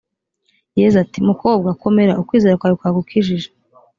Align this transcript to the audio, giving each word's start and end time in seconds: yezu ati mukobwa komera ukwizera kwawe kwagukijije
yezu 0.79 0.95
ati 1.03 1.19
mukobwa 1.29 1.69
komera 1.83 2.17
ukwizera 2.21 2.57
kwawe 2.59 2.75
kwagukijije 2.79 3.49